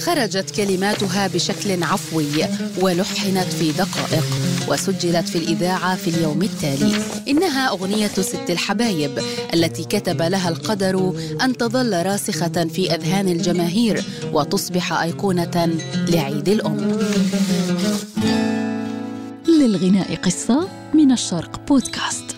[0.00, 2.46] خرجت كلماتها بشكل عفوي
[2.80, 4.24] ولحنت في دقائق
[4.68, 6.92] وسجلت في الإذاعة في اليوم التالي.
[7.28, 9.18] إنها أغنية ست الحبايب
[9.54, 15.70] التي كتب لها القدر أن تظل راسخة في أذهان الجماهير وتصبح أيقونة
[16.08, 16.98] لعيد الأم.
[19.48, 22.33] للغناء قصة من الشرق بودكاست.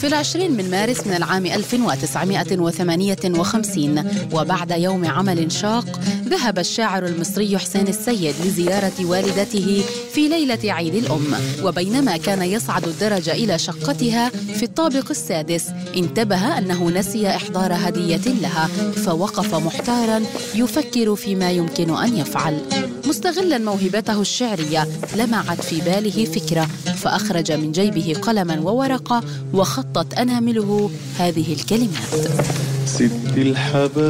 [0.00, 7.88] في العشرين من مارس من العام 1958 وبعد يوم عمل شاق ذهب الشاعر المصري حسين
[7.88, 11.34] السيد لزيارة والدته في ليلة عيد الأم.
[11.62, 15.64] وبينما كان يصعد الدرج إلى شقتها في الطابق السادس
[15.96, 18.66] انتبه أنه نسي إحضار هدية لها
[19.06, 20.22] فوقف محتارا
[20.54, 22.58] يفكر فيما يمكن أن يفعل.
[23.06, 29.22] مستغلا موهبته الشعرية لمعت في باله فكرة فأخرج من جيبه قلما وورقة
[29.94, 32.28] وخطت أنامله هذه الكلمات.
[32.86, 34.04] ست الحبايب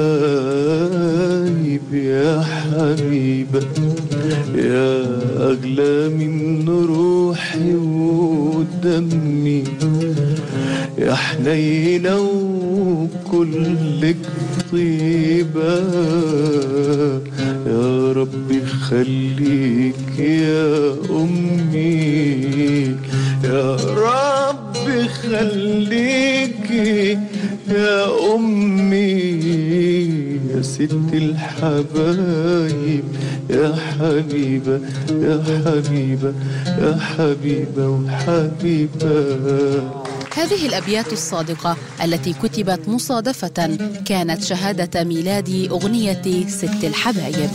[1.92, 3.66] يا حبيبة
[4.54, 5.04] يا
[5.38, 9.64] أغلى من روحي ودمي.
[10.98, 12.20] يا حنينة
[13.30, 14.16] وكلك
[14.72, 15.74] طيبة
[17.66, 22.96] يا ربي خليك يا أمي.
[23.44, 25.65] يا ربي خليك
[30.56, 33.04] يا ست الحبايب
[33.50, 36.32] يا حبيبة يا حبيبة
[36.66, 39.26] يا حبيبة وحبيبة.
[40.36, 47.50] هذه الأبيات الصادقة التي كتبت مصادفة كانت شهادة ميلاد أغنية ست الحبايب.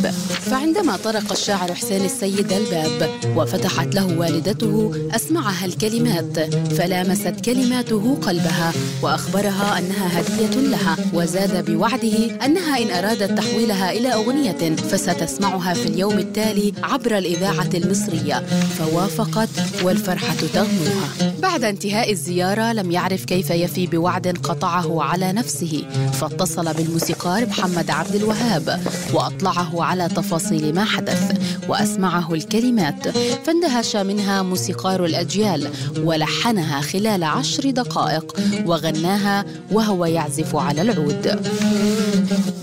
[0.51, 6.39] فعندما طرق الشاعر حسين السيد الباب وفتحت له والدته أسمعها الكلمات
[6.73, 14.75] فلامست كلماته قلبها وأخبرها أنها هدية لها وزاد بوعده أنها إن أرادت تحويلها إلى أغنية
[14.75, 18.43] فستسمعها في اليوم التالي عبر الإذاعة المصرية.
[18.79, 19.49] فوافقت
[19.83, 27.46] والفرحة تغمرها بعد انتهاء الزيارة لم يعرف كيف يفي بوعد قطعه على نفسه فاتصل بالموسيقار
[27.46, 28.81] محمد عبد الوهاب
[29.13, 33.07] وأطلعه على تفاصيل ما حدث وأسمعه الكلمات
[33.46, 38.35] فاندهش منها موسيقار الأجيال ولحنها خلال عشر دقائق
[38.66, 41.40] وغناها وهو يعزف على العود.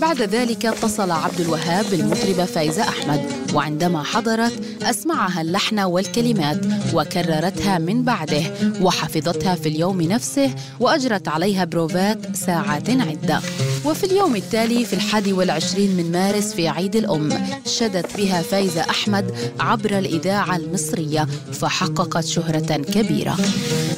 [0.01, 3.21] بعد ذلك اتصل عبد الوهاب بالمطربه فايزه أحمد.
[3.53, 8.43] وعندما حضرت أسمعها اللحن والكلمات وكررتها من بعده
[8.81, 13.39] وحفظتها في اليوم نفسه وأجرت عليها بروفات ساعات عدة.
[13.85, 17.29] وفي اليوم التالي في الحادي والعشرين من مارس في عيد الأم
[17.65, 23.37] شدت بها فايزة أحمد عبر الإذاعة المصرية فحققت شهرة كبيرة.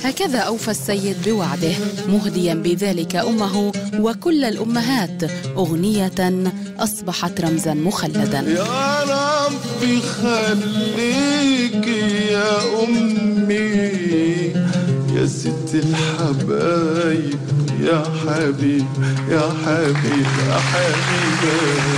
[0.03, 1.73] هكذا أوفى السيد بوعده
[2.07, 5.23] مهديا بذلك أمه وكل الأمهات
[5.57, 8.39] أغنية أصبحت رمزا مخلدا.
[8.39, 11.87] يا ربي خليك
[12.31, 14.50] يا أمي.
[15.21, 17.39] يا ست الحبايب.
[17.81, 18.85] يا حبيب
[19.29, 21.90] يا حبيب يا حبيبي